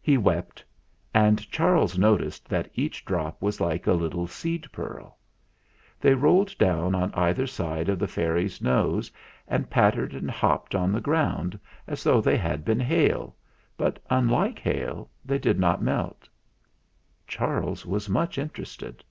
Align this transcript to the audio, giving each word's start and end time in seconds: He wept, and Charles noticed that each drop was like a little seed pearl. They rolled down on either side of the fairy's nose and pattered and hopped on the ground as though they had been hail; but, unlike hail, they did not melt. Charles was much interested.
He 0.00 0.16
wept, 0.16 0.64
and 1.12 1.40
Charles 1.50 1.98
noticed 1.98 2.48
that 2.48 2.70
each 2.74 3.04
drop 3.04 3.42
was 3.42 3.60
like 3.60 3.86
a 3.86 3.92
little 3.92 4.26
seed 4.26 4.66
pearl. 4.72 5.18
They 6.00 6.14
rolled 6.14 6.56
down 6.56 6.94
on 6.94 7.12
either 7.12 7.46
side 7.46 7.90
of 7.90 7.98
the 7.98 8.08
fairy's 8.08 8.62
nose 8.62 9.10
and 9.46 9.68
pattered 9.68 10.14
and 10.14 10.30
hopped 10.30 10.74
on 10.74 10.90
the 10.90 11.02
ground 11.02 11.60
as 11.86 12.02
though 12.02 12.22
they 12.22 12.38
had 12.38 12.64
been 12.64 12.80
hail; 12.80 13.36
but, 13.76 14.02
unlike 14.08 14.58
hail, 14.58 15.10
they 15.22 15.38
did 15.38 15.60
not 15.60 15.82
melt. 15.82 16.30
Charles 17.26 17.84
was 17.84 18.08
much 18.08 18.38
interested. 18.38 19.04